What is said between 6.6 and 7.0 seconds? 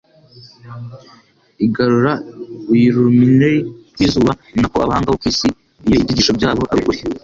ari ukuri,